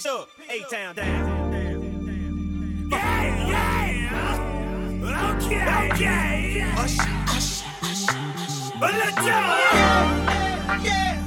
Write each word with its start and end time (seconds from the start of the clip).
Peace 0.00 0.06
up, 0.06 0.30
A-Town 0.48 0.94
down. 0.94 1.52
Yeah, 2.90 3.50
yeah. 3.50 4.40
Okay, 5.36 5.60
okay. 5.92 6.60
Hush, 6.72 6.96
hush, 6.96 7.60
hush, 7.60 8.06
hush. 8.08 8.80
Let's 8.80 9.16
go. 9.16 9.24
Yeah, 9.26 9.36
yeah, 10.24 10.84
yeah, 10.84 11.19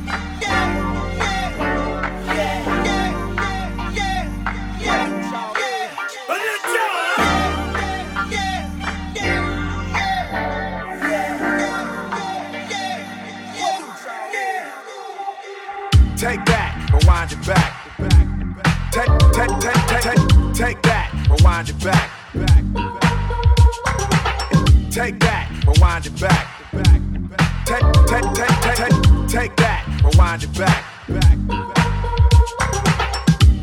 take, 20.53 20.81
that, 20.83 21.11
rewind 21.29 21.69
it 21.69 21.83
back. 21.83 22.09
Take 24.91 25.19
that, 25.19 25.49
rewind 25.65 26.05
it 26.05 26.19
back. 26.19 26.47
Take, 27.65 27.81
take, 28.07 28.33
take, 28.33 28.61
take, 28.61 28.77
take, 28.77 29.27
take 29.27 29.55
that, 29.57 30.01
rewind 30.03 30.43
it 30.43 30.53
back. 30.57 30.83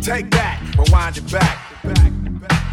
Take 0.03 0.31
that, 0.31 0.61
rewind 0.77 1.17
it 1.17 1.31
back. 1.31 1.59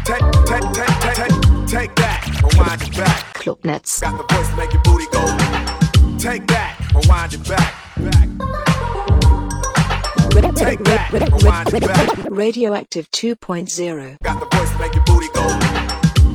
Take, 0.04 0.24
take, 0.46 0.72
take, 0.72 0.98
take, 1.00 1.16
take, 1.16 1.68
take 1.68 1.94
that, 1.94 2.40
rewind 2.42 2.82
it 2.82 2.96
back. 2.96 3.34
Klubnetz. 3.34 4.00
Got 4.00 4.28
the 4.28 4.34
voice 4.34 4.48
to 4.48 4.56
make 4.56 4.72
your 4.72 4.82
booty 4.82 5.06
go. 5.12 6.18
Take 6.18 6.46
that, 6.48 6.76
rewind 6.92 7.34
it 7.34 7.48
back. 7.48 7.77
Take 10.58 10.82
that, 10.84 11.12
rewind 11.12 11.72
it 11.72 11.82
back. 11.86 12.08
RadioAktiv 12.28 13.06
2.0. 13.10 14.16
Got 14.22 14.40
the 14.40 14.56
voice 14.56 14.70
to 14.72 14.78
make 14.78 14.94
your 14.94 15.04
booty 15.04 15.28
go. 15.32 15.46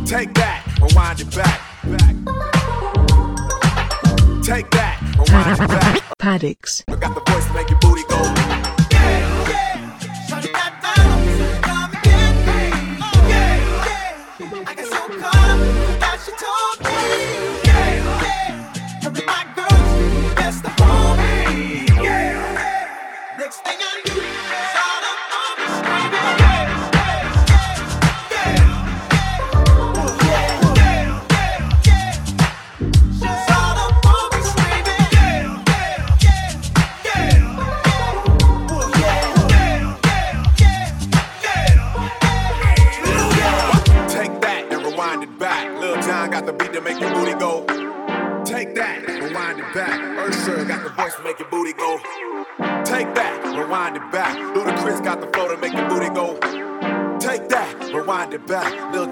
Take 0.06 0.34
that, 0.36 0.64
rewind 0.82 1.20
it 1.20 1.36
back. 1.36 1.60
Take 4.42 4.72
that, 4.72 5.02
rewind 5.18 5.62
it 5.62 5.68
back. 5.68 6.18
Paddocks. 6.18 6.84
Got 6.88 7.14
the 7.16 7.32
voice 7.32 7.46
to 7.48 7.54
make 7.54 7.70
your 7.70 7.80
booty 7.80 8.04
go. 8.08 8.34
Next 23.38 23.60
thing 23.62 23.78
I 23.82 23.93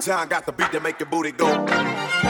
John 0.04 0.26
got 0.26 0.46
the 0.46 0.52
beat 0.52 0.72
to 0.72 0.80
make 0.80 0.98
your 0.98 1.08
booty 1.08 1.30
go. 1.30 2.21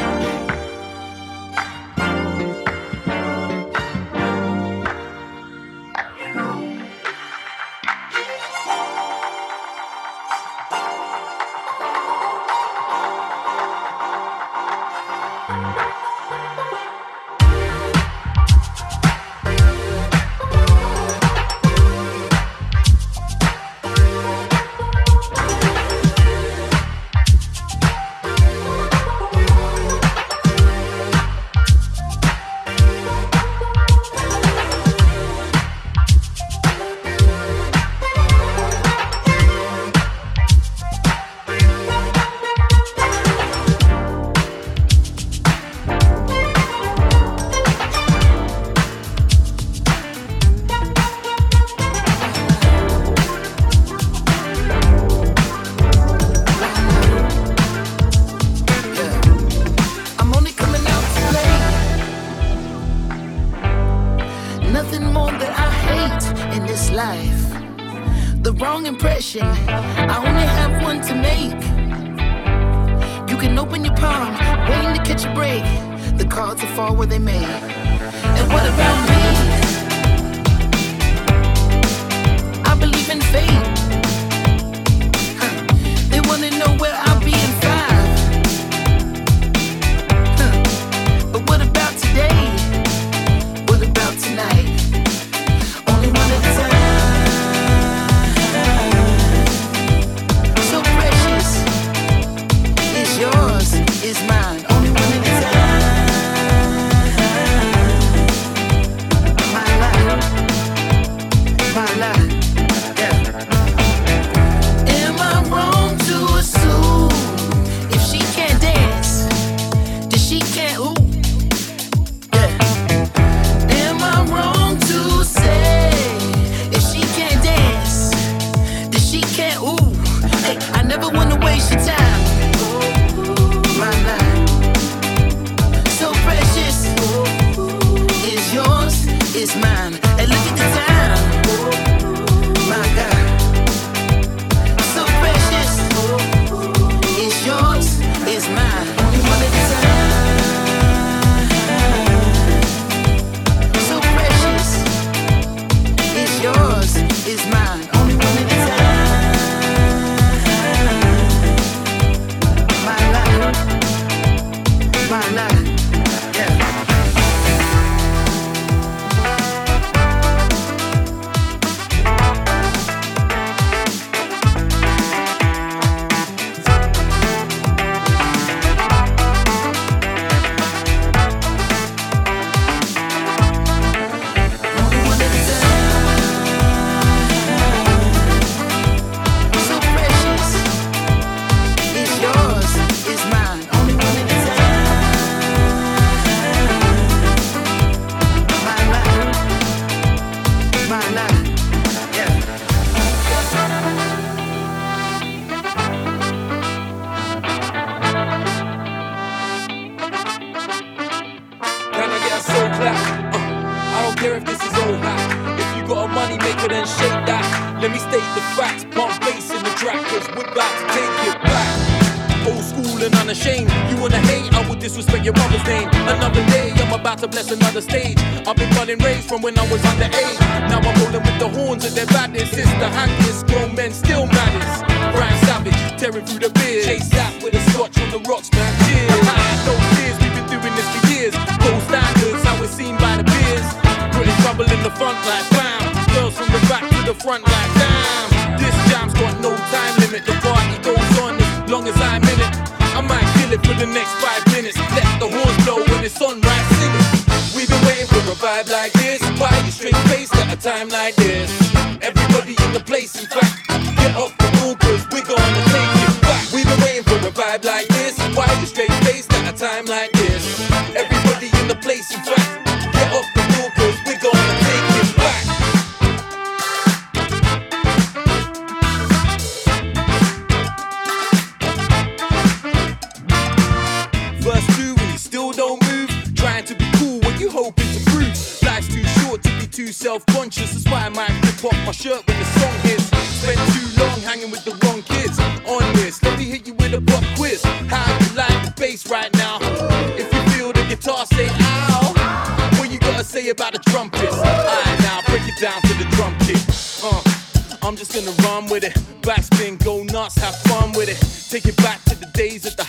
I'm 307.82 307.96
just 307.96 308.14
gonna 308.14 308.31
run 308.49 308.69
with 308.70 308.84
it. 308.84 308.94
Backspin, 309.23 309.82
go 309.84 310.05
nuts, 310.05 310.37
have 310.37 310.55
fun 310.70 310.93
with 310.93 311.08
it. 311.08 311.19
Take 311.50 311.67
it 311.67 311.76
back 311.79 312.02
to 312.05 312.14
the 312.14 312.26
days 312.26 312.64
of 312.64 312.76
the 312.76 312.81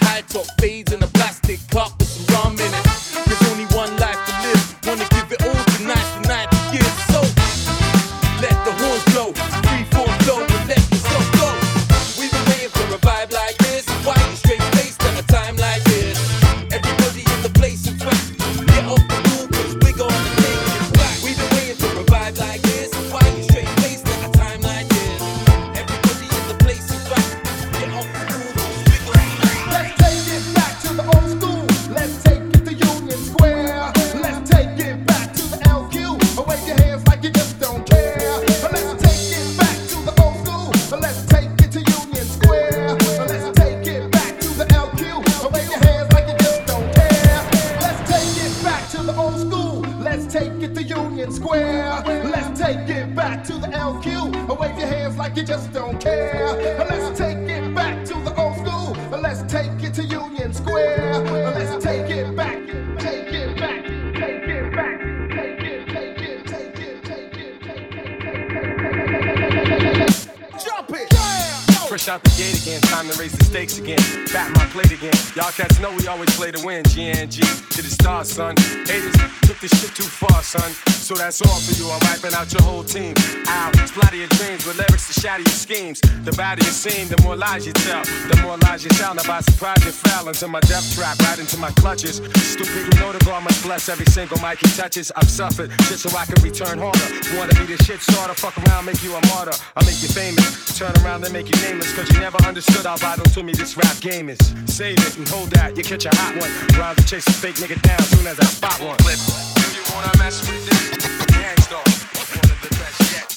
you 86.60 86.72
seem, 86.72 87.08
the 87.08 87.20
more 87.24 87.36
lies 87.36 87.66
you 87.66 87.74
tell. 87.74 88.04
The 88.04 88.38
more 88.44 88.58
lies 88.58 88.84
you 88.84 88.90
tell, 88.92 89.14
now 89.16 89.24
by 89.24 89.42
surprise 89.42 89.84
you 89.86 89.92
fell 89.92 90.28
into 90.28 90.48
my 90.48 90.60
death 90.62 90.84
trap, 90.94 91.18
right 91.20 91.40
into 91.40 91.58
my 91.58 91.72
clutches. 91.72 92.18
Stupid, 92.36 92.94
you 92.94 93.00
know 93.00 93.12
the 93.12 93.24
God 93.26 93.44
must 93.44 93.64
bless 93.64 93.90
every 93.90 94.06
single 94.06 94.38
mic 94.40 94.60
he 94.60 94.70
touches. 94.76 95.12
I've 95.16 95.30
suffered 95.30 95.72
just 95.90 96.04
so 96.04 96.18
I 96.18 96.26
can 96.26 96.42
return 96.44 96.80
harder. 96.80 97.08
Wanna 97.38 97.56
be 97.56 97.66
the 97.74 97.82
shit 97.84 98.02
starter, 98.02 98.34
fuck 98.34 98.58
around, 98.68 98.86
make 98.86 99.02
you 99.04 99.16
a 99.16 99.22
martyr. 99.28 99.56
I 99.76 99.86
make 99.86 100.02
you 100.04 100.10
famous, 100.10 100.78
turn 100.78 100.94
around 101.04 101.24
and 101.24 101.34
make 101.34 101.48
you 101.48 101.60
nameless, 101.64 101.94
cause 101.96 102.10
you 102.12 102.20
never 102.20 102.38
understood 102.44 102.86
how 102.86 102.98
vital 102.98 103.26
to 103.26 103.44
me 103.44 103.54
this 103.54 103.78
rap 103.78 103.98
game 104.02 104.30
is. 104.30 104.40
Save 104.66 105.00
it 105.00 105.18
and 105.18 105.28
hold 105.28 105.50
that, 105.52 105.78
you 105.78 105.84
catch 105.84 106.06
a 106.06 106.12
hot 106.14 106.36
one. 106.36 106.52
Rhymes 106.78 106.98
to 106.98 107.06
chase 107.06 107.28
a 107.28 107.34
fake 107.34 107.56
nigga 107.56 107.82
down 107.82 108.02
soon 108.12 108.28
as 108.28 108.40
I 108.40 108.46
spot 108.46 108.80
one. 108.82 108.98
Flip. 109.00 109.18
Do 109.18 109.80
you 109.80 109.84
wanna 109.96 110.18
mess 110.18 110.44
with 110.48 110.66
this? 110.68 111.06
Hands. 111.36 111.64
One 111.72 112.52
of 112.52 112.62
the 112.62 112.70
best 112.78 113.00
yet. 113.14 113.28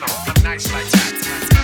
No, 0.00 0.06
I'm 0.06 0.42
nice 0.42 0.72
like 0.72 0.86
that. 0.86 1.55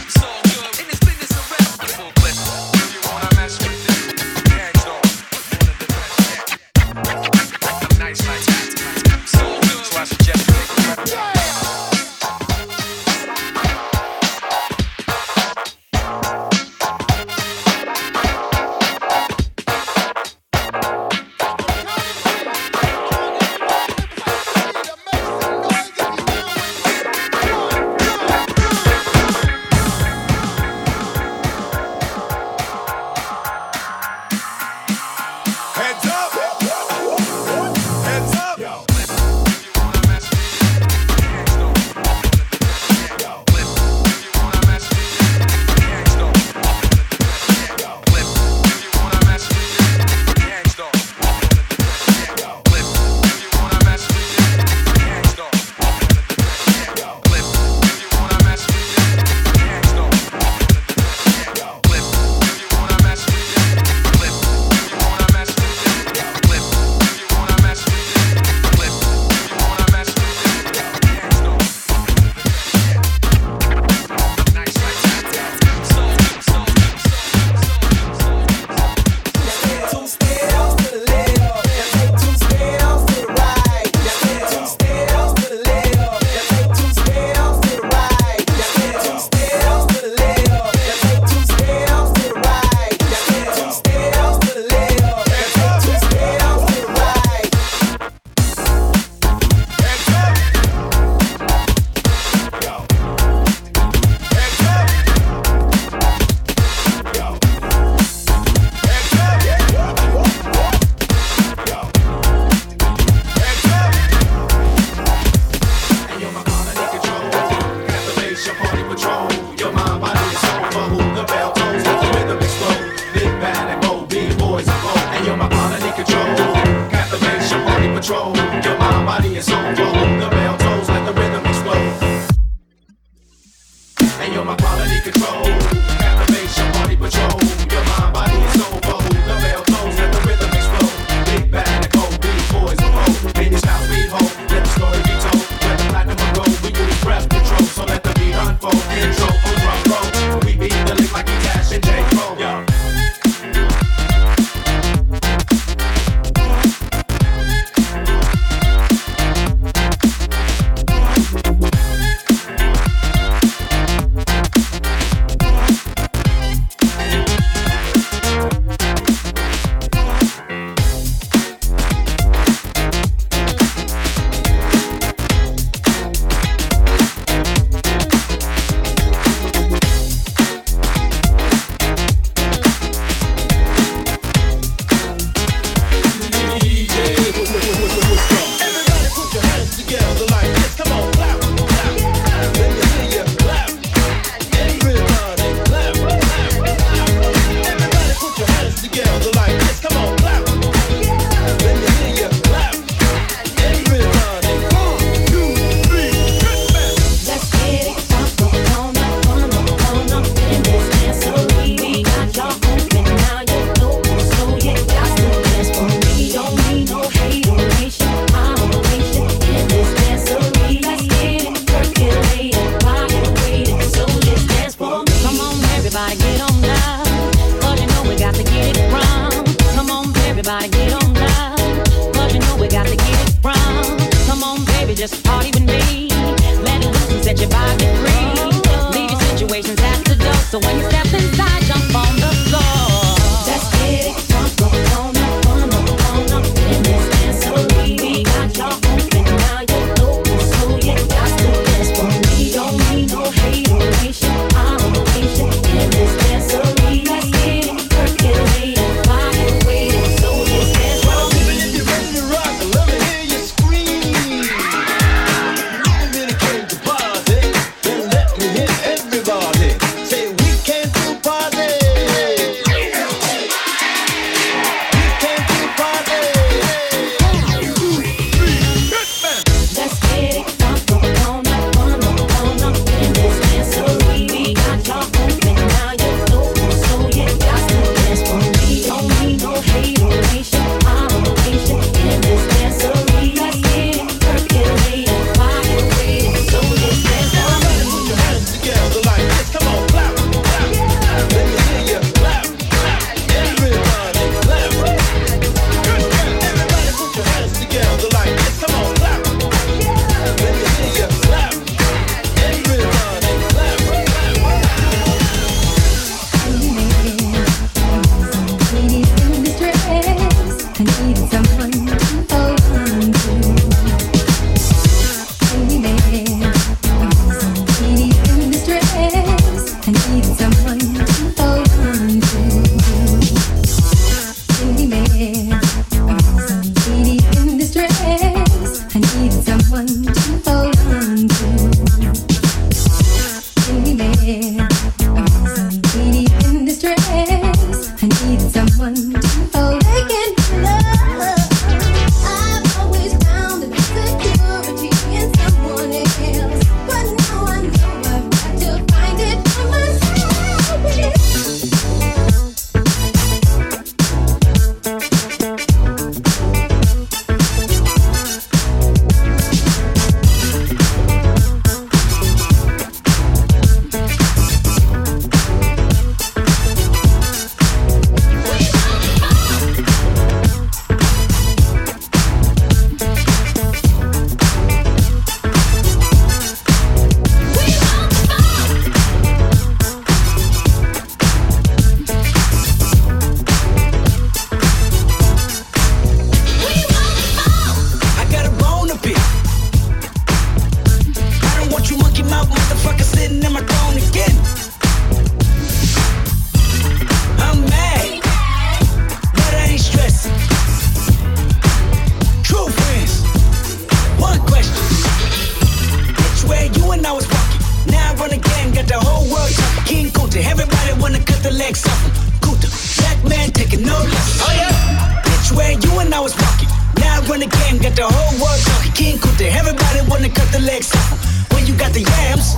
Talking. 429.22 429.36
King 429.38 429.44
everybody 429.58 430.00
wanna 430.08 430.28
cut 430.28 430.50
the 430.52 430.60
legs 430.60 430.94
off. 430.94 431.52
When 431.52 431.66
you 431.66 431.74
got 431.76 431.92
the 431.92 432.00
yams, 432.02 432.56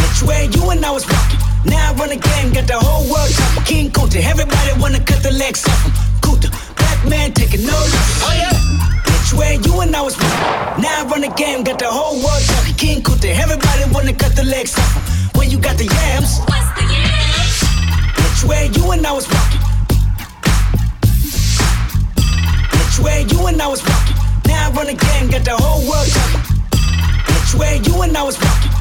which 0.00 0.22
way 0.28 0.48
you 0.54 0.70
and 0.70 0.84
I 0.84 0.90
was 0.90 1.06
walking. 1.06 1.40
Now 1.64 1.90
I 1.90 1.94
run 1.94 2.10
the 2.10 2.16
game, 2.16 2.52
got 2.52 2.66
the 2.66 2.78
whole 2.78 3.04
world 3.10 3.30
talking. 3.32 3.64
King 3.64 3.90
Kunta, 3.90 4.20
everybody 4.22 4.72
wanna 4.80 5.00
cut 5.00 5.22
the 5.22 5.32
legs 5.32 5.66
off. 5.66 5.82
Kunta, 6.20 6.50
black 6.76 7.00
man 7.08 7.32
taking 7.32 7.64
no 7.66 7.72
losses. 7.72 8.22
Oh 8.26 8.34
yeah. 8.36 8.52
Which 9.10 9.32
way 9.40 9.58
you 9.64 9.80
and 9.80 9.94
I 9.96 10.02
was 10.02 10.16
walking. 10.18 10.82
Now 10.82 11.00
I 11.00 11.04
run 11.10 11.20
the 11.22 11.32
game, 11.36 11.64
got 11.64 11.78
the 11.78 11.90
whole 11.90 12.16
world 12.22 12.42
talking. 12.46 12.74
King 12.74 13.02
Kunta, 13.02 13.28
everybody 13.44 13.84
wanna 13.92 14.12
cut 14.12 14.36
the 14.36 14.44
legs 14.44 14.78
off. 14.78 14.96
'em. 14.96 15.02
When 15.38 15.50
you 15.50 15.58
got 15.58 15.76
the 15.78 15.86
yams, 15.86 16.40
which 18.20 18.40
way 18.50 18.70
you 18.76 18.90
and 18.92 19.06
I 19.06 19.12
was 19.12 19.26
walking. 19.28 19.60
Which 22.76 22.98
way 23.04 23.26
you 23.30 23.46
and 23.46 23.60
I 23.60 23.66
was 23.66 23.82
walking. 23.82 24.23
Now 24.64 24.70
I 24.70 24.72
run 24.72 24.86
game, 24.86 25.28
got 25.28 25.44
the 25.44 25.56
whole 25.58 25.86
world 25.86 26.08
talking. 26.08 26.40
Which 27.28 27.54
way 27.60 27.82
you 27.84 28.00
and 28.00 28.16
I 28.16 28.22
was 28.22 28.38
walking. 28.40 28.72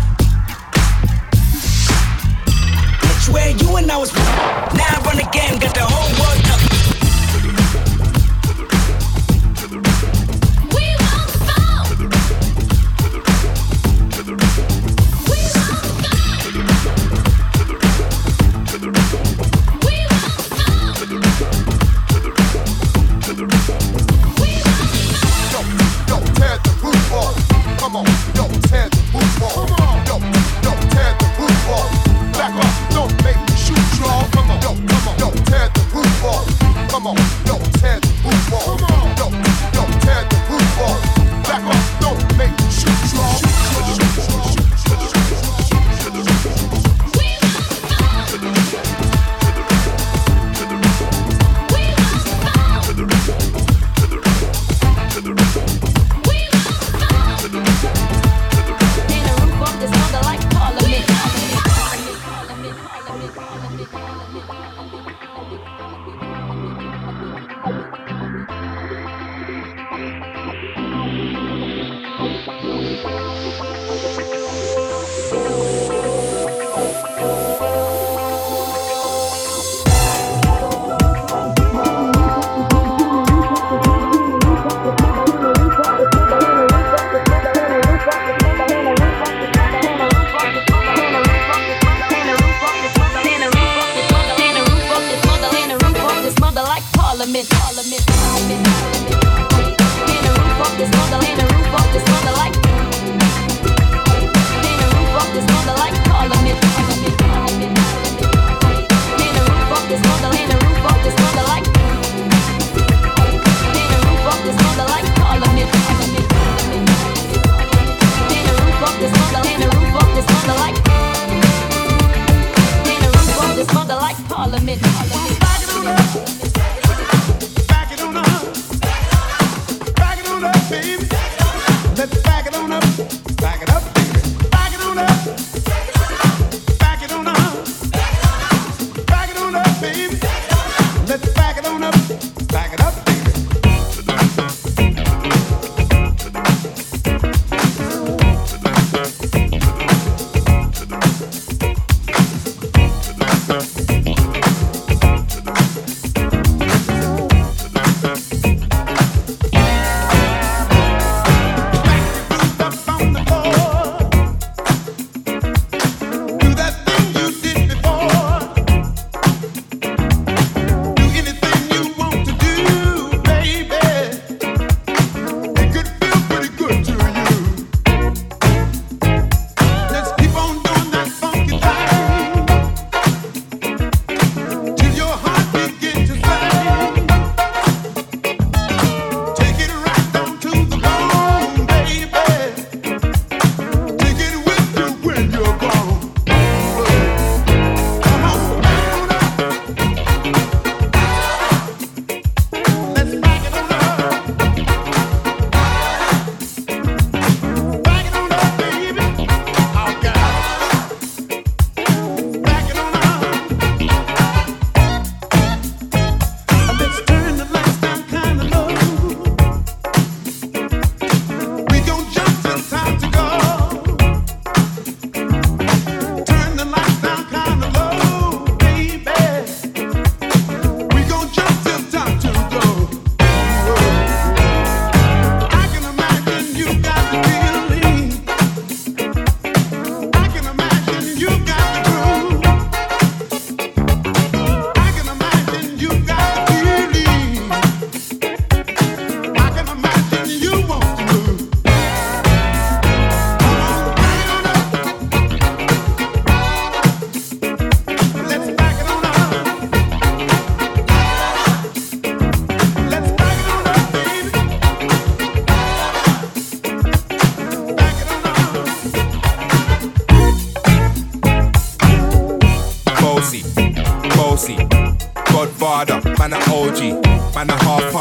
Which 3.03 3.27
way 3.27 3.51
you 3.51 3.75
and 3.75 3.91
I 3.91 3.97
was 3.97 4.13
walking. 4.13 4.77
Now 4.77 4.85
I 4.87 5.01
run 5.03 5.17
game, 5.33 5.59
got 5.59 5.75
the 5.75 5.83
whole 5.83 6.07
world 6.23 6.45
talking. 6.45 6.82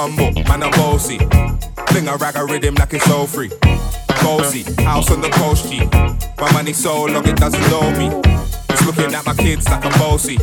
Humble, 0.03 0.33
man 0.49 0.63
a 0.63 0.71
bossy. 0.71 1.19
Fling 1.89 2.09
a 2.09 2.17
rag 2.17 2.35
a 2.37 2.45
rhythm 2.45 2.75
like 2.75 2.93
it's 2.93 3.09
all 3.09 3.27
free. 3.27 3.51
Bossy, 4.23 4.63
house 4.83 5.11
on 5.13 5.21
the 5.21 5.29
coast 5.31 5.71
G. 5.71 5.79
My 6.41 6.51
money 6.53 6.73
so 6.73 7.05
long 7.05 7.27
it 7.29 7.37
doesn't 7.37 7.63
know 7.71 7.89
me. 7.93 8.09
It's 8.71 8.85
looking 8.85 9.15
at 9.15 9.25
my 9.25 9.35
kids 9.35 9.69
like 9.69 9.85
I'm 9.85 9.93
bossy. 10.01 10.39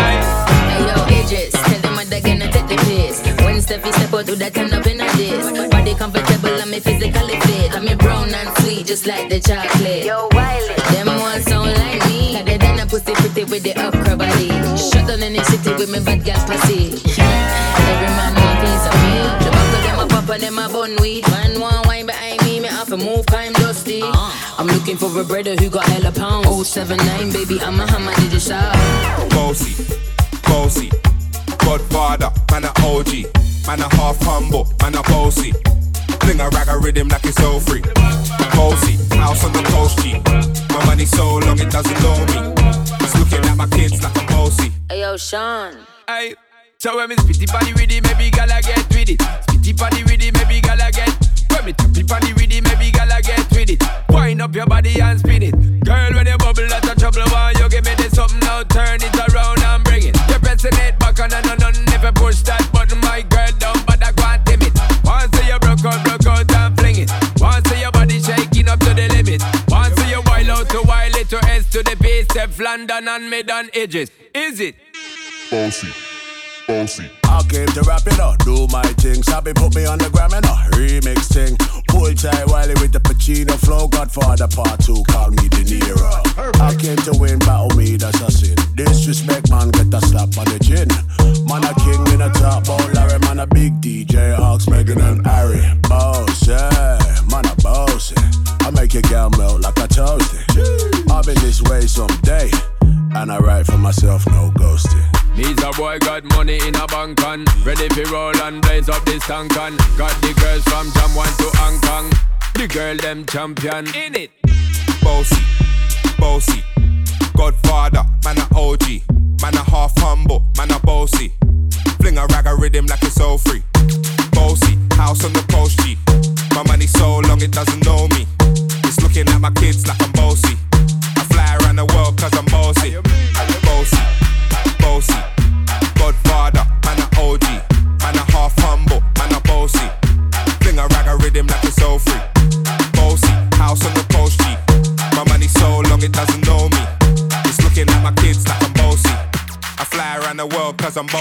Hey 0.00 0.82
yo, 0.88 0.96
Idris, 1.06 1.52
tell 1.52 1.80
them 1.80 1.94
what 1.94 2.08
they're 2.10 2.20
gonna 2.20 2.50
take 2.50 2.66
the 2.66 2.76
piss. 2.88 3.22
When 3.44 3.56
Steffi 3.62 3.92
step 3.94 4.12
out, 4.12 4.26
do 4.26 4.34
that 4.36 4.54
turn 4.54 4.72
up 4.72 4.86
in 4.86 5.00
a 5.00 5.06
diss. 5.16 5.46
Body 5.70 5.94
comfortable, 5.94 6.58
and 6.60 6.70
me 6.70 6.80
physically 6.80 7.38
fit. 7.46 7.76
I'm 7.76 7.84
me 7.84 7.94
brown 7.94 8.34
and 8.34 8.48
sweet, 8.58 8.86
just 8.86 9.06
like 9.06 9.28
the 9.28 9.38
chocolate. 9.38 10.04
Yo, 10.04 10.28
Wiley, 10.32 10.74
them 10.90 11.06
ones 11.06 11.44
sound 11.44 11.70
like 11.70 12.04
me. 12.08 12.34
Got 12.34 12.46
the 12.46 12.58
done 12.58 12.80
a 12.80 12.86
pussy 12.86 13.12
pretty 13.14 13.44
with 13.44 13.62
the 13.62 13.74
upper 13.76 14.16
body. 14.16 14.48
Shut 14.76 15.06
down 15.06 15.22
in 15.22 15.34
the 15.34 15.44
city 15.44 15.70
with 15.74 15.90
me 15.90 16.00
bad 16.00 16.24
gal 16.24 16.44
pussy. 16.46 17.05
Of 20.36 20.42
them 20.42 20.58
a 20.58 20.68
pop 20.68 20.84
and 20.86 20.94
them 20.94 20.94
a 20.94 20.96
bun 20.96 20.96
weed. 21.02 21.28
Man 21.28 21.60
want 21.60 21.86
wine 21.86 22.06
behind 22.06 22.42
me, 22.42 22.60
me 22.60 22.68
have 22.68 22.88
to 22.88 22.96
move, 22.96 23.24
I'm 23.30 23.52
dusty. 23.54 24.02
Uh. 24.02 24.32
I'm 24.58 24.66
looking 24.66 24.96
for 24.96 25.08
a 25.20 25.24
brother 25.24 25.56
who 25.56 25.70
got 25.70 25.84
hella 25.86 26.12
pounds. 26.12 26.68
079, 26.68 27.32
baby, 27.32 27.60
I'm 27.60 27.80
a 27.80 27.86
hammer, 27.90 28.14
did 28.16 28.32
you 28.32 28.40
shout? 28.40 28.74
Bossy, 29.30 29.84
bossy. 30.42 30.90
Godfather, 31.58 32.30
man 32.50 32.64
a 32.64 32.72
OG. 32.84 33.32
Man 33.66 33.80
a 33.80 33.88
half 33.96 34.20
humble, 34.22 34.68
man 34.80 34.94
a 34.94 35.02
bossy. 35.02 35.52
Fling 36.20 36.40
a 36.40 36.48
rag 36.50 36.68
a 36.68 36.78
rhythm 36.78 37.08
like 37.08 37.24
it's 37.24 37.40
all 37.42 37.60
free. 37.60 37.82
Bossy, 38.54 38.94
house 39.16 39.44
on 39.44 39.52
the 39.52 39.62
coast 39.72 39.98
G. 40.02 40.20
My 40.74 40.84
money 40.86 41.04
so 41.04 41.36
long 41.38 41.58
it 41.58 41.70
doesn't 41.70 42.00
know 42.02 42.18
me. 42.32 42.52
It's 43.00 43.16
looking 43.18 43.44
at 43.48 43.56
my 43.56 43.66
kids 43.68 44.02
like 44.02 44.16
I'm 44.16 44.26
bossy. 44.26 44.72
Hey 44.88 45.00
yo, 45.00 45.16
Sean. 45.16 45.76
Hey, 46.06 46.34
so 46.78 46.96
when 46.96 47.08
me 47.08 47.16
spitty 47.16 47.50
body 47.50 47.72
with 47.72 47.90
it, 47.90 48.02
maybe 48.04 48.30
gala 48.30 48.60
get 48.62 48.95
with 49.06 49.20
it. 49.20 49.26
Spitty 49.46 49.76
body 49.76 50.02
with 50.04 50.22
it, 50.22 50.34
maybe 50.34 50.60
gala 50.60 50.90
get. 50.90 51.10
When 51.50 51.64
me 51.64 51.72
tappy 51.72 52.02
body 52.02 52.32
with 52.34 52.52
it, 52.52 52.62
maybe 52.64 52.90
gala 52.90 53.22
get 53.22 53.50
with 53.50 53.70
it. 53.70 53.82
Wind 54.10 54.42
up 54.42 54.54
your 54.54 54.66
body 54.66 55.00
and 55.00 55.18
spin 55.18 55.42
it, 55.42 55.54
girl. 55.84 56.12
When 56.14 56.26
you 56.26 56.38
bubble, 56.38 56.66
that's 56.68 56.88
a 56.88 56.94
trouble. 56.94 57.22
Why 57.30 57.52
you 57.58 57.68
give 57.68 57.84
me 57.84 57.94
this 57.96 58.14
something 58.14 58.40
now? 58.40 58.62
Turn 58.64 58.98
it 59.00 59.14
around 59.28 59.62
and 59.62 59.84
bring 59.84 60.02
it. 60.04 60.16
You're 60.28 60.40
pressing 60.40 60.74
it 60.74 60.98
back 60.98 61.18
on 61.20 61.32
and 61.32 61.46
on 61.46 61.62
and 61.62 61.76
you 61.76 62.12
push 62.12 62.42
that 62.42 62.68
button, 62.72 63.00
my 63.00 63.22
girl 63.22 63.46
but 63.86 64.02
I 64.02 64.12
can't 64.12 64.44
dim 64.44 64.62
it. 64.62 64.74
Once 65.04 65.34
you 65.46 65.58
broke 65.58 65.84
out, 65.84 66.02
broke 66.04 66.26
out 66.26 66.52
and 66.52 66.76
fling 66.78 66.96
it. 66.98 67.10
Once 67.38 67.70
your 67.78 67.92
body 67.92 68.20
shaking 68.20 68.68
up 68.68 68.80
to 68.80 68.94
the 68.94 69.08
limit. 69.14 69.42
Once 69.68 69.98
you 70.10 70.22
wild 70.26 70.50
out 70.50 70.68
to 70.70 70.82
wild 70.82 71.14
it 71.16 71.28
to 71.30 71.38
S 71.46 71.70
to 71.70 71.82
the 71.82 71.96
base, 72.00 72.26
London 72.58 73.08
and 73.08 73.30
mid 73.30 73.50
on 73.50 73.70
edges. 73.74 74.10
Is 74.34 74.60
it? 74.60 74.74
Bossy, 75.50 75.88
bossy. 76.66 77.10
I 77.24 77.42
came 77.48 77.66
to 77.68 77.82
rap 77.82 78.06
it 78.06 78.18
up, 78.18 78.38
do 78.44 78.66
my 78.68 78.82
thing. 78.98 79.22
Sabi 79.22 79.52
put 79.52 79.74
me 79.74 79.86
on 79.86 79.98
the 79.98 80.10
gram 80.10 80.32
and 80.32 80.44
a 80.44 80.56
remix 80.76 81.32
thing. 81.32 81.56
Pull 81.88 82.12
tight 82.14 82.46
Wiley 82.48 82.74
with 82.80 82.92
the 82.92 83.00
Pacino 83.00 83.54
flow. 83.64 83.88
Godfather 83.88 84.48
part 84.48 84.80
two, 84.80 85.02
call 85.08 85.30
me 85.30 85.48
De 85.48 85.62
Niro. 85.64 86.60
I 86.60 86.74
came 86.74 86.96
to 87.08 87.12
win, 87.18 87.38
battle 87.40 87.70
me, 87.76 87.96
that's 87.96 88.20
a 88.20 88.30
sin. 88.30 88.56
Disrespect, 88.74 89.50
man, 89.50 89.70
get 89.70 89.92
a 89.94 90.00
slap 90.06 90.36
on 90.38 90.46
the 90.46 90.58
chin. 90.62 90.88
Man, 91.46 91.64
a 91.64 91.72
king 91.80 92.02
in 92.14 92.20
a 92.22 92.30
top 92.32 92.66
bowl, 92.66 92.82
Larry, 92.92 93.18
man, 93.20 93.40
a 93.40 93.46
big 93.46 93.80
DJ, 93.80 94.34
Hawks, 94.34 94.68
Megan 94.68 95.00
and 95.00 95.26
Harry. 95.26 95.62
Boss, 95.88 96.48
yeah, 96.48 96.98
man, 97.30 97.46
a 97.46 97.54
boss. 97.62 98.12
I 98.60 98.70
make 98.70 98.94
your 98.94 99.02
girl 99.02 99.30
melt 99.38 99.60
like 99.62 99.78
a 99.78 99.88
toasty. 99.88 101.10
I'll 101.10 101.22
be 101.22 101.34
this 101.34 101.62
way 101.62 101.86
someday. 101.86 102.50
And 103.14 103.32
I 103.32 103.38
write 103.38 103.66
for 103.66 103.78
myself, 103.78 104.26
no 104.26 104.50
ghosting. 104.56 105.15
Needs 105.36 105.62
a 105.62 105.70
boy 105.72 105.98
got 105.98 106.24
money 106.24 106.58
in 106.66 106.74
a 106.76 106.86
bank 106.86 107.22
on 107.22 107.44
Ready 107.62 107.88
for 107.90 108.10
roll 108.10 108.36
and 108.42 108.62
blaze 108.62 108.88
up 108.88 109.04
this 109.04 109.22
tank 109.26 109.54
on 109.58 109.76
Got 109.98 110.18
the 110.22 110.32
girls 110.40 110.64
from 110.64 110.90
Jam 110.92 111.14
1 111.14 111.26
to 111.26 111.50
Hong 111.58 111.80
Kong. 111.82 112.10
The 112.54 112.66
girl 112.66 112.96
them 112.96 113.26
champion. 113.26 113.86
In 113.94 114.14
it. 114.14 114.30
Bossy. 115.02 115.36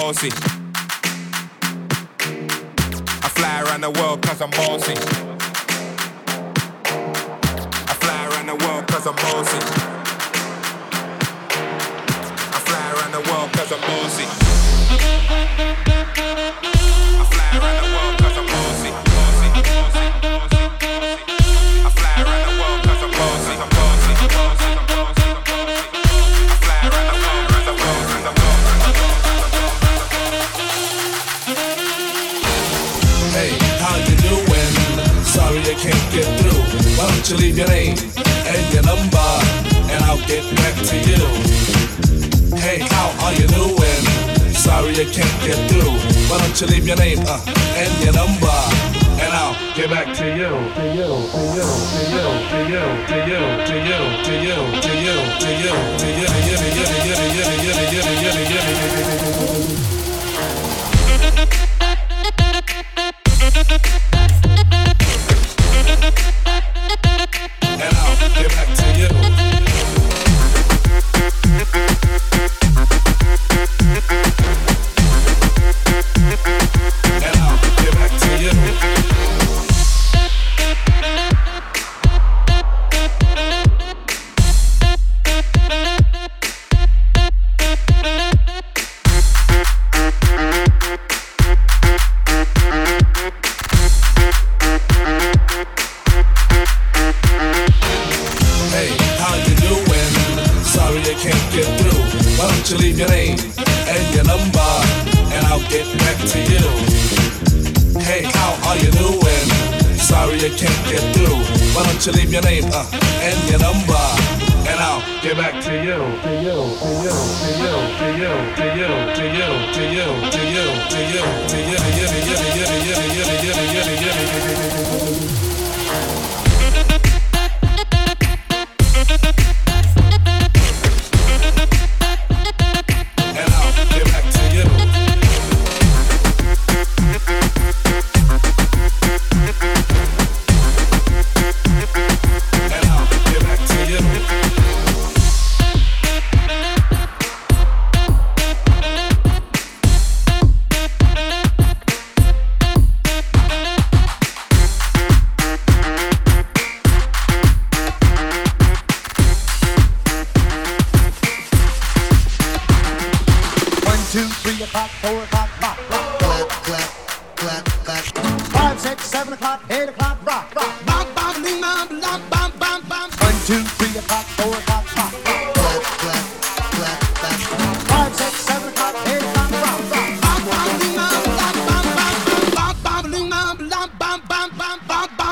dosis. 0.06 0.55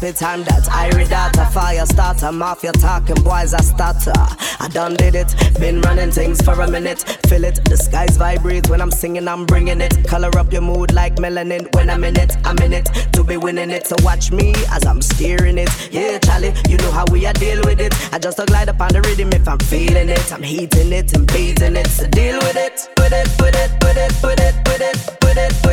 spit 0.00 0.16
time 0.16 0.42
that 0.44 0.66
I 0.70 0.88
read 0.96 1.12
out 1.12 1.36
a 1.36 1.44
fire 1.46 1.84
starter. 1.84 2.32
Mafia 2.32 2.72
talking 2.72 3.22
boys 3.22 3.52
I 3.52 3.60
starter. 3.60 4.12
I 4.64 4.68
done 4.72 4.94
did 4.94 5.14
it, 5.14 5.34
been 5.60 5.82
running 5.82 6.10
things 6.10 6.40
for 6.40 6.58
a 6.62 6.70
minute. 6.70 7.00
Feel 7.28 7.44
it, 7.44 7.60
the 7.66 7.76
skies 7.76 8.16
vibrate 8.16 8.70
when 8.70 8.80
I'm 8.80 8.90
singing, 8.90 9.28
I'm 9.28 9.44
bringing 9.44 9.80
it. 9.82 9.92
Color 10.08 10.30
up 10.38 10.52
your 10.52 10.62
mood 10.62 10.92
like 10.92 11.16
melanin 11.16 11.74
when 11.74 11.90
I'm 11.90 12.02
in 12.04 12.18
it. 12.18 12.34
I'm 12.46 12.58
in 12.58 12.72
it 12.72 12.86
to 13.12 13.22
be 13.22 13.36
winning 13.36 13.70
it. 13.70 13.86
So 13.86 13.96
watch 14.00 14.32
me 14.32 14.54
as 14.70 14.86
I'm 14.86 15.02
steering 15.02 15.58
it. 15.58 15.70
Yeah, 15.92 16.18
Charlie, 16.18 16.54
you 16.68 16.78
know 16.78 16.92
how 16.92 17.04
we 17.12 17.26
are 17.26 17.34
deal 17.34 17.60
with 17.64 17.80
it. 17.80 17.92
I 18.12 18.18
just 18.18 18.38
a 18.38 18.46
glide 18.46 18.70
upon 18.70 18.92
the 18.94 19.02
rhythm 19.02 19.30
if 19.32 19.46
I'm 19.46 19.58
feeling 19.58 20.08
it. 20.08 20.32
I'm 20.32 20.42
heating 20.42 20.92
it 20.92 21.14
and 21.14 21.26
beating 21.26 21.76
it. 21.76 21.88
So 21.88 22.06
deal 22.08 22.38
with 22.38 22.56
it, 22.56 22.88
with 22.96 23.12
it, 23.12 23.28
with 23.38 23.54
it, 23.54 23.70
with 23.84 23.98
it, 23.98 24.12
with 24.24 24.40
it, 24.40 24.54
with 24.66 24.80
it, 24.80 24.96
with 25.22 25.36
it. 25.36 25.54
With 25.62 25.64
it. 25.64 25.69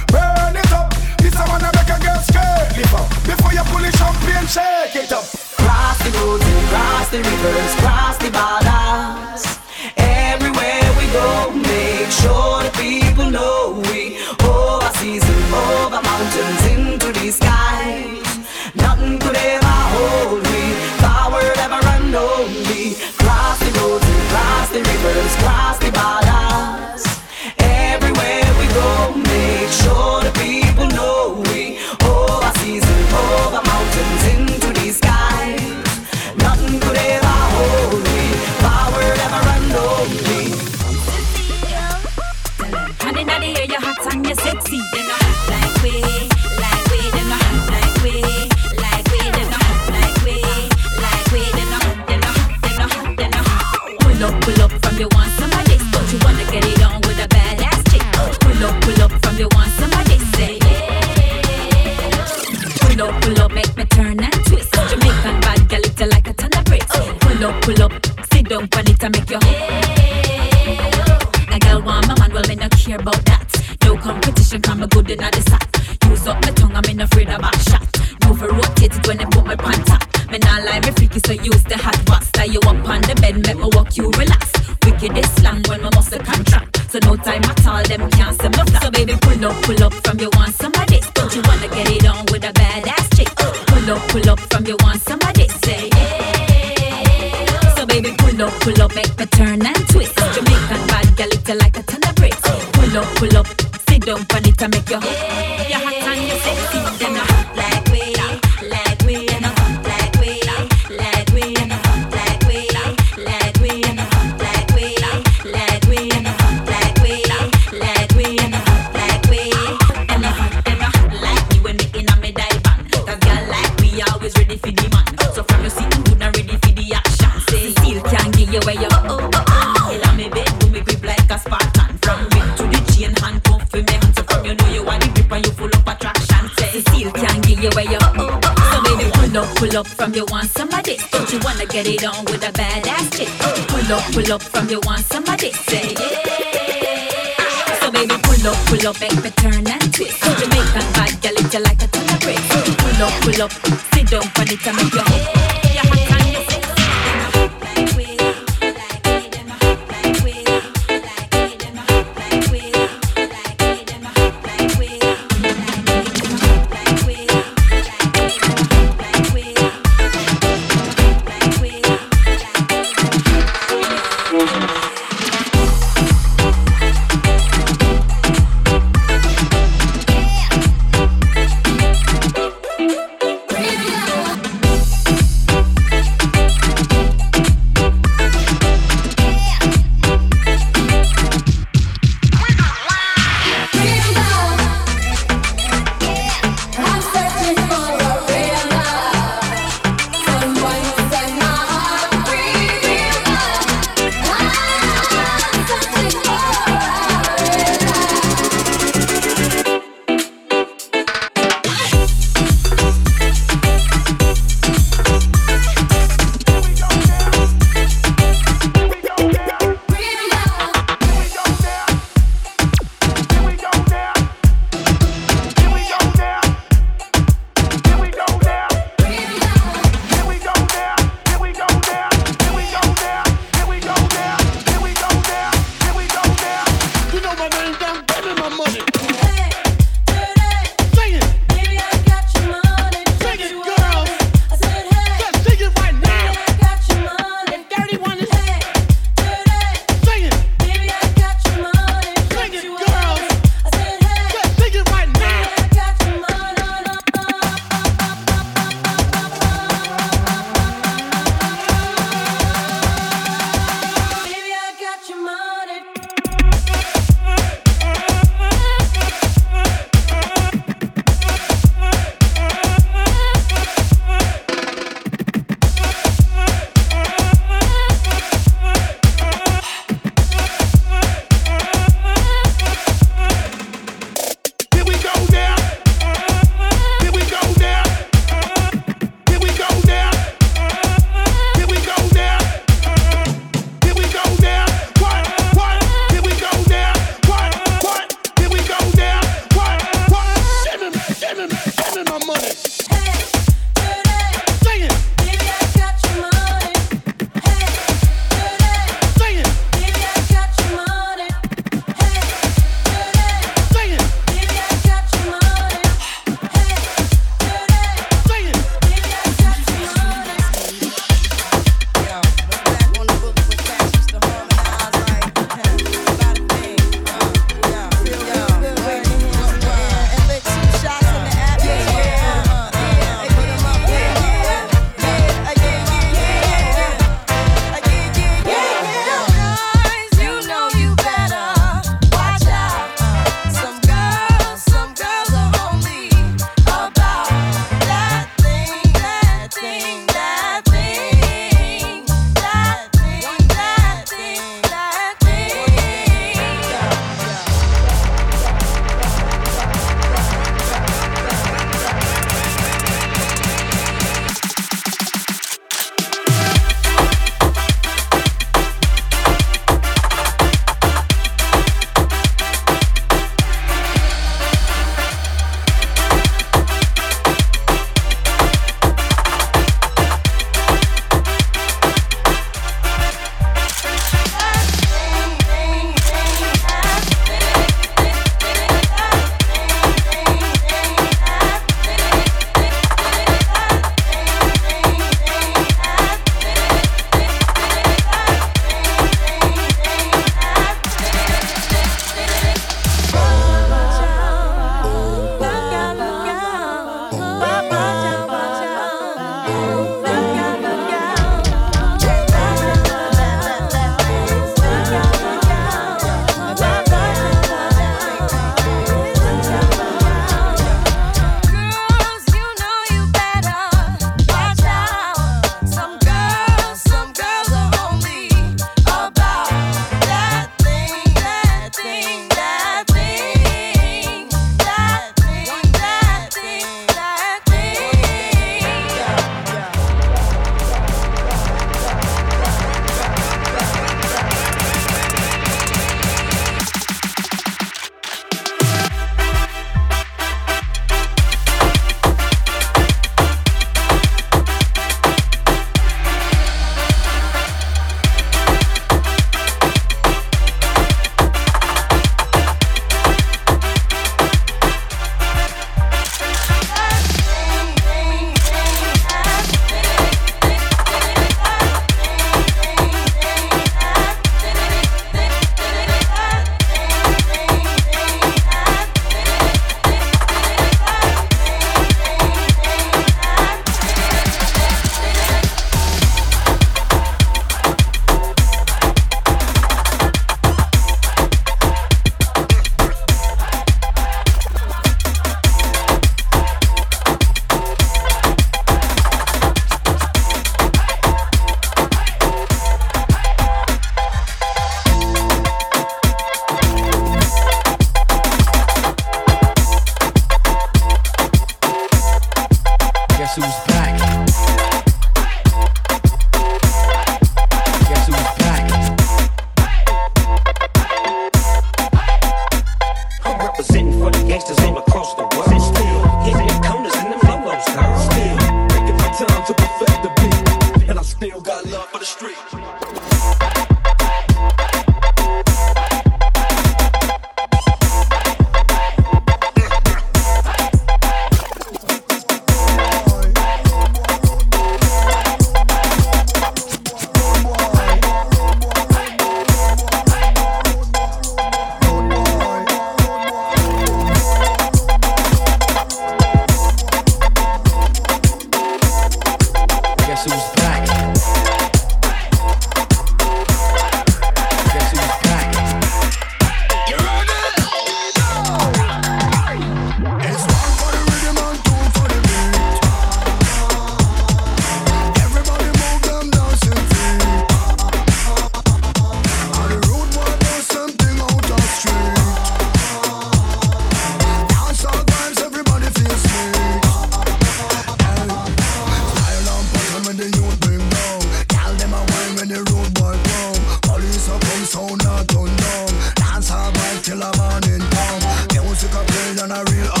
a 599.51 599.63
real 599.65 600.00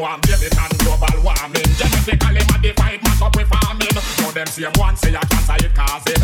want 0.00 0.22
baby 0.26 0.48
and 0.48 0.78
global 0.78 1.16
warming. 1.22 1.68
Genetically 1.76 2.42
modified, 2.48 3.02
mass 3.04 3.22
up 3.22 3.36
with 3.36 3.48
farming. 3.48 3.94
Now 4.18 4.30
them 4.32 4.46
same 4.46 4.72
one 4.76 4.96
say 4.96 5.14
a 5.14 5.20
cancer 5.20 5.66
it 5.66 5.74
causing. 5.74 6.19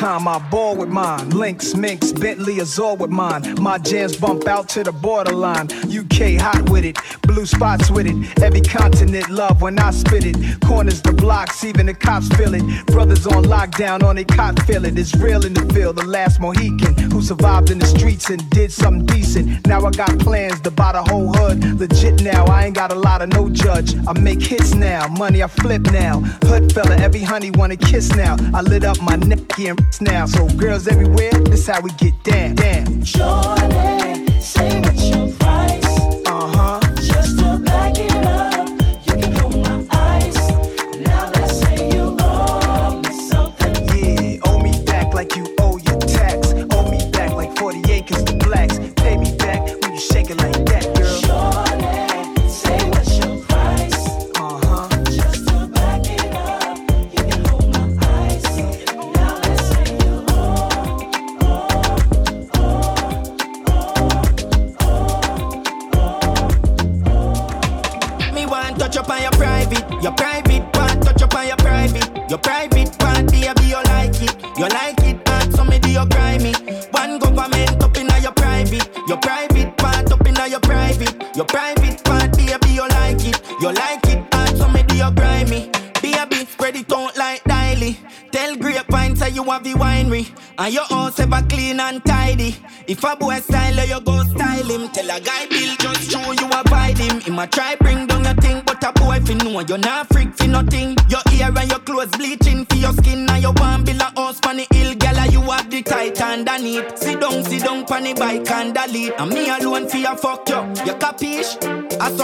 time. 0.00 0.26
I 0.26 0.38
ball 0.50 0.76
with 0.76 0.88
mine. 0.88 1.28
Links, 1.28 1.74
Minx, 1.76 2.10
Bentley 2.10 2.58
Azure 2.60 2.94
with 2.94 3.10
mine. 3.10 3.42
My 3.60 3.76
jams 3.76 4.16
bump 4.16 4.48
out 4.48 4.66
to 4.70 4.82
the 4.82 4.92
borderline. 4.92 5.68
UK 5.84 6.40
hot 6.40 6.70
with 6.70 6.86
it 6.86 6.96
blue 7.40 7.46
spots 7.46 7.90
with 7.90 8.06
it. 8.06 8.42
Every 8.42 8.60
continent 8.60 9.30
love 9.30 9.62
when 9.62 9.78
I 9.78 9.92
spit 9.92 10.26
it. 10.26 10.36
Corners 10.60 11.00
the 11.00 11.12
blocks, 11.12 11.64
even 11.64 11.86
the 11.86 11.94
cops 11.94 12.28
feel 12.36 12.54
it. 12.54 12.64
Brothers 12.86 13.26
on 13.26 13.44
lockdown, 13.44 14.02
on 14.02 14.16
they 14.16 14.24
cop 14.24 14.58
feel 14.66 14.84
it. 14.84 14.98
It's 14.98 15.14
real 15.14 15.46
in 15.46 15.54
the 15.54 15.64
field, 15.72 15.96
the 15.96 16.04
last 16.04 16.38
Mohican 16.38 16.94
who 17.10 17.22
survived 17.22 17.70
in 17.70 17.78
the 17.78 17.86
streets 17.86 18.28
and 18.28 18.48
did 18.50 18.70
something 18.70 19.06
decent. 19.06 19.66
Now 19.66 19.86
I 19.86 19.90
got 19.90 20.18
plans 20.18 20.60
to 20.62 20.70
buy 20.70 20.92
the 20.92 21.02
whole 21.02 21.32
hood. 21.32 21.80
Legit 21.80 22.22
now, 22.22 22.44
I 22.44 22.66
ain't 22.66 22.74
got 22.74 22.92
a 22.92 22.98
lot 23.08 23.22
of 23.22 23.28
no 23.30 23.48
judge. 23.48 23.94
I 24.06 24.12
make 24.20 24.42
hits 24.42 24.74
now, 24.74 25.08
money 25.08 25.42
I 25.42 25.46
flip 25.46 25.82
now. 25.92 26.20
Hood 26.44 26.72
fella, 26.74 26.96
every 26.96 27.22
honey 27.22 27.50
wanna 27.52 27.76
kiss 27.76 28.14
now. 28.14 28.36
I 28.52 28.60
lit 28.60 28.84
up 28.84 29.00
my 29.00 29.16
neck 29.16 29.58
and 29.58 29.80
now. 30.02 30.26
So 30.26 30.46
girls 30.58 30.88
everywhere, 30.88 31.32
this 31.50 31.68
how 31.68 31.80
we 31.80 31.90
get 31.92 32.22
down. 32.22 32.56
Damn. 32.56 33.02
Jordan, 33.02 34.40
say 34.42 34.80
what 34.80 34.96
you 34.96 35.19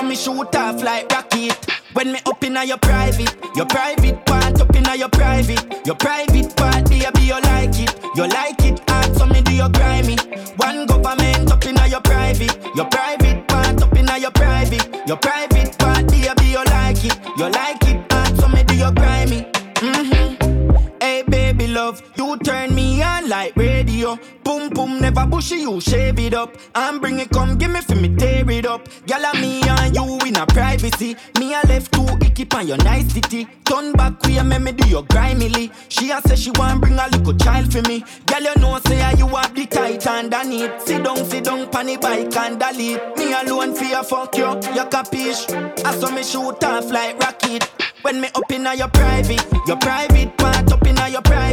me 0.06 0.14
shoot 0.16 0.54
off 0.54 0.82
like 0.82 1.10
rocket. 1.10 1.56
When 1.92 2.12
me 2.12 2.18
up 2.26 2.42
inna 2.44 2.64
your 2.64 2.78
private, 2.78 3.34
your 3.56 3.66
private 3.66 4.24
part 4.26 4.60
up 4.60 4.74
inna 4.76 4.94
your 4.94 5.08
private, 5.08 5.86
your 5.86 5.96
private 5.96 6.54
part, 6.56 6.88
baby, 6.88 7.20
you 7.22 7.40
like 7.40 7.78
it, 7.80 7.94
you 8.14 8.26
like 8.28 8.62
it 8.64 8.80
hard, 8.88 9.16
so 9.16 9.26
me 9.26 9.40
do 9.42 9.52
your 9.54 9.68
grimy. 9.70 10.16
One 10.56 10.86
government 10.86 11.50
up 11.50 11.64
inna 11.64 11.86
your 11.88 12.00
private, 12.02 12.56
your 12.76 12.86
private 12.86 13.48
part 13.48 13.82
up 13.82 13.96
inna 13.96 14.18
your 14.18 14.30
private, 14.32 15.08
your 15.08 15.16
private 15.16 15.78
part, 15.78 16.06
baby, 16.08 16.46
you 16.46 16.64
like 16.64 17.04
it, 17.04 17.18
you 17.36 17.48
like 17.48 17.82
it 17.88 18.12
hard, 18.12 18.36
so 18.38 18.48
me 18.48 18.62
do 18.64 18.74
your 18.76 18.92
grimy. 18.92 19.42
Mm-hmm. 19.76 20.96
Hey 21.00 21.22
baby 21.22 21.45
love, 21.64 22.02
you 22.16 22.36
turn 22.38 22.74
me 22.74 23.02
on 23.02 23.28
like 23.28 23.56
radio. 23.56 24.18
Boom 24.44 24.70
boom, 24.70 25.00
never 25.00 25.26
bushy, 25.26 25.56
you 25.56 25.80
shave 25.80 26.18
it 26.18 26.34
up 26.34 26.56
and 26.74 27.00
bring 27.00 27.18
it. 27.18 27.30
Come 27.30 27.56
give 27.56 27.70
me 27.70 27.80
for 27.80 27.94
me 27.96 28.14
tear 28.16 28.48
it 28.50 28.66
up. 28.66 28.88
Gyal 29.06 29.24
and 29.24 29.40
me 29.40 29.62
and 29.62 29.94
you 29.94 30.18
in 30.26 30.36
a 30.36 30.46
privacy. 30.46 31.16
Me 31.38 31.54
a 31.54 31.60
left 31.66 31.92
two 31.92 32.06
icky 32.24 32.46
on 32.54 32.68
your 32.68 32.76
nice 32.78 33.12
city. 33.12 33.48
Turn 33.64 33.92
back 33.92 34.22
we 34.24 34.40
make 34.42 34.62
me 34.62 34.72
do 34.72 34.88
your 34.88 35.04
grimily. 35.04 35.72
She 35.88 36.10
a 36.10 36.20
say 36.22 36.36
she 36.36 36.50
want 36.52 36.80
bring 36.80 36.98
a 36.98 37.08
little 37.08 37.34
child 37.34 37.72
for 37.72 37.82
me. 37.82 38.04
Girl 38.26 38.42
you 38.42 38.54
know 38.60 38.78
say 38.86 39.00
ah, 39.02 39.14
you 39.16 39.26
have 39.28 39.54
the 39.54 39.66
titan 39.66 39.96
tight 39.96 40.06
underneath. 40.06 40.82
Sit 40.82 41.04
down, 41.04 41.24
sit 41.24 41.44
down, 41.44 41.68
pan 41.70 41.86
the 41.86 41.96
bike 41.96 42.36
and 42.36 42.58
delete. 42.58 43.00
Me 43.16 43.32
alone 43.32 43.74
for 43.74 43.84
your 43.84 44.02
fuck 44.02 44.36
you, 44.36 44.48
you 44.74 44.86
capish. 44.86 45.48
I 45.84 45.94
saw 45.98 46.10
me 46.10 46.22
shoot 46.22 46.62
off 46.64 46.90
like 46.90 47.18
rocket. 47.18 47.64
When 48.02 48.20
me 48.20 48.28
up 48.34 48.50
inna 48.50 48.74
your 48.74 48.88
private, 48.88 49.44
your 49.66 49.78
private 49.78 50.36
part 50.36 50.72
up 50.72 50.86
inna 50.86 51.08
your 51.08 51.22
private, 51.22 51.45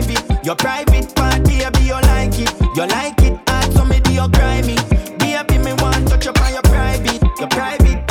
your 0.43 0.55
private 0.55 1.13
part, 1.15 1.43
baby 1.43 1.83
you 1.85 1.93
like 1.93 2.39
it, 2.39 2.51
you 2.75 2.85
like 2.87 3.21
it 3.21 3.39
hard, 3.47 3.71
so 3.73 3.85
me 3.85 3.99
do 3.99 4.11
your 4.13 4.27
grimy. 4.27 4.75
Baby 5.19 5.57
me 5.59 5.73
want 5.73 6.07
touch 6.07 6.27
up 6.27 6.41
on 6.41 6.53
your 6.53 6.61
private, 6.63 7.21
your 7.39 7.47
private 7.49 8.02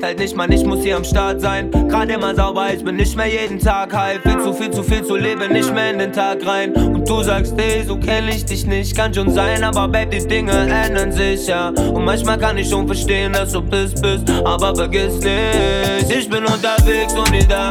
Geht 0.00 0.06
halt 0.06 0.18
nicht, 0.18 0.34
man, 0.34 0.50
ich 0.50 0.64
muss 0.64 0.82
hier 0.82 0.96
am 0.96 1.04
Start 1.04 1.42
sein. 1.42 1.70
Gerade 1.70 2.14
immer 2.14 2.34
sauber, 2.34 2.72
ich 2.72 2.82
bin 2.82 2.96
nicht 2.96 3.14
mehr 3.14 3.26
jeden 3.26 3.58
Tag 3.58 3.94
high. 3.94 4.18
Viel 4.22 4.40
zu 4.40 4.54
viel, 4.54 4.70
zu 4.70 4.82
viel 4.82 5.04
zu 5.04 5.14
leben, 5.14 5.52
nicht 5.52 5.74
mehr 5.74 5.90
in 5.90 5.98
den 5.98 6.10
Tag 6.10 6.38
rein. 6.46 6.72
Und 6.72 7.06
du 7.06 7.22
sagst, 7.22 7.52
ey, 7.58 7.84
so 7.86 7.98
kenn 7.98 8.26
ich 8.28 8.46
dich 8.46 8.64
nicht. 8.64 8.96
Kann 8.96 9.12
schon 9.12 9.30
sein, 9.30 9.62
aber 9.62 9.86
Babe, 9.88 10.06
die 10.06 10.26
Dinge 10.26 10.52
ändern 10.52 11.12
sich, 11.12 11.46
ja. 11.48 11.68
Und 11.68 12.02
manchmal 12.06 12.38
kann 12.38 12.56
ich 12.56 12.70
schon 12.70 12.86
verstehen, 12.86 13.34
dass 13.34 13.52
du 13.52 13.60
bist, 13.60 14.00
bist. 14.00 14.24
Aber 14.42 14.74
vergiss 14.74 15.18
nicht, 15.18 16.10
ich 16.10 16.30
bin 16.30 16.46
unterwegs 16.46 17.12
und 17.12 17.30
nie 17.30 17.46
da. 17.46 17.68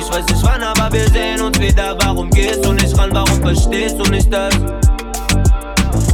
Ich 0.00 0.10
weiß 0.10 0.26
nicht 0.26 0.42
wann, 0.42 0.60
aber 0.60 0.92
wir 0.92 1.08
sehen 1.10 1.40
uns 1.40 1.60
wieder. 1.60 1.96
Warum 2.02 2.28
gehst 2.30 2.64
du 2.64 2.72
nicht 2.72 2.98
ran, 2.98 3.10
warum 3.12 3.40
verstehst 3.40 3.96
du 4.00 4.10
nicht 4.10 4.32
das? 4.32 4.52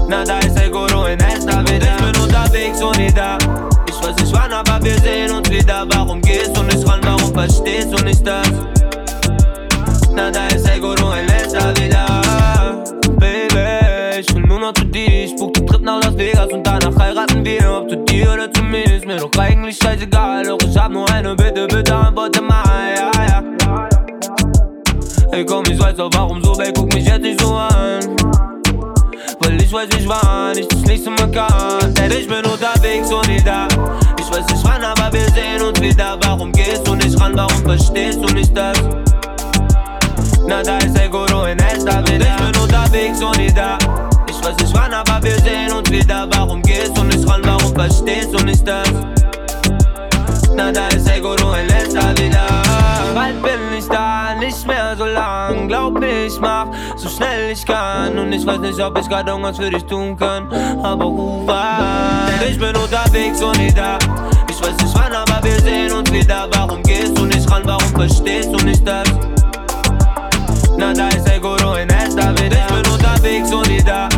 Nada 0.08 0.40
es 0.40 0.52
seguro 0.52 1.06
en 1.06 1.20
esta 1.20 1.62
vida. 1.62 1.96
Ich 1.96 2.12
bin 2.12 2.22
unterwegs 2.22 2.82
und 2.82 2.98
nie 2.98 3.10
da. 3.10 3.38
Ich 3.88 4.06
weiß 4.06 4.16
nicht 4.16 4.32
wann, 4.34 4.52
aber 4.52 4.63
wir 4.84 4.98
sehen 4.98 5.32
uns 5.32 5.50
wieder. 5.50 5.86
Warum 5.88 6.20
gehst 6.20 6.56
du 6.56 6.62
nicht 6.62 6.86
ran, 6.86 7.00
warum 7.02 7.32
verstehst 7.32 7.88
du 7.90 8.04
nicht 8.04 8.24
das? 8.26 8.50
Nada 10.12 10.46
es 10.54 10.62
seguro 10.62 11.12
en 11.12 11.28
esta 11.28 11.72
vida. 11.74 12.20
Baby, 13.18 14.20
ich 14.20 14.34
will 14.34 14.42
nur 14.42 14.60
noch 14.60 14.74
zu 14.74 14.84
dir. 14.84 15.24
Ich 15.24 15.34
buch 15.36 15.50
den 15.52 15.66
Trip 15.66 15.80
nach 15.80 16.02
Las 16.04 16.16
Vegas 16.16 16.52
und 16.52 16.66
danach 16.66 16.96
heiraten 16.98 17.44
wir. 17.44 17.80
Ob 17.80 17.88
zu 17.88 17.96
dir 17.96 18.32
oder 18.32 18.52
zu 18.52 18.62
mir, 18.62 18.84
ist 18.84 19.06
mir 19.06 19.16
doch 19.16 19.30
eigentlich 19.38 19.78
scheißegal. 19.78 20.44
Doch 20.44 20.58
ich 20.68 20.76
hab 20.76 20.92
nur 20.92 21.10
eine 21.10 21.34
Bitte, 21.34 21.66
bitte 21.66 21.94
antworte 21.94 22.42
mal, 22.42 22.94
ja, 22.96 23.10
ja. 23.26 23.42
Ey 25.32 25.44
komm, 25.44 25.64
ich 25.68 25.80
weiß 25.80 25.96
doch 25.96 26.10
warum 26.14 26.44
so, 26.44 26.54
ey, 26.60 26.72
guck 26.72 26.92
mich 26.94 27.06
jetzt 27.06 27.22
nicht 27.22 27.40
so 27.40 27.54
an. 27.54 28.16
Weil 29.40 29.60
ich 29.60 29.72
weiß 29.72 29.88
nicht 29.88 30.08
wann 30.08 30.56
ich 30.56 30.68
das 30.68 30.82
nächste 30.82 31.10
Mal 31.10 31.30
kann 31.30 31.92
Denn 31.94 32.10
ich 32.12 32.28
bin 32.28 32.44
unterwegs 32.44 33.12
und 33.12 33.28
nie 33.28 33.42
da 33.42 33.66
weiß 34.34 34.46
nicht 34.46 34.64
wann, 34.64 34.82
aber 34.82 35.12
wir 35.12 35.28
sehen 35.30 35.62
uns 35.62 35.80
wieder. 35.80 36.18
Warum 36.22 36.50
gehst 36.52 36.86
du 36.86 36.94
nicht 36.94 37.18
ran, 37.20 37.32
warum 37.36 37.62
verstehst 37.64 38.18
du 38.20 38.26
nicht 38.34 38.56
das? 38.56 38.78
Nada 40.46 40.78
es 40.78 40.92
seguro 40.92 41.46
en 41.46 41.58
esta 41.58 42.02
vida 42.02 42.26
Ich 42.26 42.36
bin 42.36 42.62
unterwegs 42.62 43.22
und 43.22 43.38
nie 43.38 43.52
da. 43.52 43.78
Ich 44.28 44.44
weiß 44.44 44.56
nicht 44.56 44.74
wann, 44.74 44.92
aber 44.92 45.22
wir 45.22 45.38
sehen 45.40 45.72
uns 45.72 45.90
wieder. 45.90 46.26
Warum 46.32 46.62
gehst 46.62 46.96
du 46.96 47.04
nicht 47.04 47.28
ran, 47.28 47.42
warum 47.44 47.74
verstehst 47.74 48.32
du 48.32 48.44
nicht 48.44 48.66
das? 48.66 48.88
Nada 50.54 50.88
es 50.94 51.04
seguro 51.04 51.54
en 51.54 51.68
esta 51.70 52.12
vida 52.14 52.46
Bald 53.14 53.42
bin 53.42 53.52
ich 53.52 53.63
nicht 54.44 54.66
mehr 54.66 54.94
so 54.96 55.06
lang. 55.06 55.68
Glaub 55.68 56.02
ich 56.02 56.38
mach 56.40 56.66
so 56.96 57.08
schnell 57.08 57.52
ich 57.52 57.64
kann. 57.64 58.18
Und 58.18 58.32
ich 58.32 58.44
weiß 58.46 58.58
nicht, 58.58 58.78
ob 58.80 58.98
ich 58.98 59.08
gerade 59.08 59.30
irgendwas 59.30 59.56
für 59.56 59.70
dich 59.70 59.84
tun 59.84 60.16
kann. 60.16 60.52
Aber 60.82 61.04
ruf. 61.04 61.50
Ich 62.48 62.58
bin 62.58 62.76
unterwegs 62.76 63.42
und 63.42 63.58
nicht 63.58 63.76
da. 63.76 63.98
Ich 64.50 64.60
weiß 64.60 64.76
nicht 64.82 64.94
wann, 64.94 65.12
aber 65.12 65.42
wir 65.42 65.58
sehen 65.60 65.92
uns 65.92 66.12
wieder. 66.12 66.48
Warum 66.52 66.82
gehst 66.82 67.16
du 67.16 67.24
nicht 67.24 67.50
ran? 67.50 67.62
Warum 67.64 67.88
verstehst 67.94 68.50
du 68.52 68.64
nicht 68.64 68.86
das? 68.86 69.08
Na, 70.76 70.92
Nada 70.92 71.08
es 71.16 71.24
seguro 71.24 71.74
in 71.74 71.88
esta 71.88 72.32
wieder. 72.32 72.58
Ich 72.68 72.82
bin 72.82 72.92
unterwegs 72.92 73.52
und 73.52 73.68
nicht 73.68 73.88
da. 73.88 74.08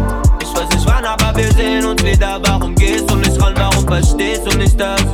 Ich 0.42 0.52
weiß 0.54 0.68
nicht 0.70 0.86
wann, 0.86 1.04
aber 1.04 1.36
wir 1.36 1.52
sehen 1.52 1.84
uns 1.84 2.02
wieder. 2.02 2.40
Warum 2.42 2.74
gehst 2.74 3.08
du 3.08 3.16
nicht 3.16 3.40
ran? 3.40 3.52
Warum 3.56 3.86
verstehst 3.86 4.42
du 4.44 4.56
nicht 4.58 4.80
das? 4.80 5.04